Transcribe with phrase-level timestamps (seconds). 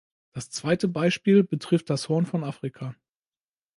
[0.33, 2.95] Das zweite Beispiel betrifft das Horn von Afrika.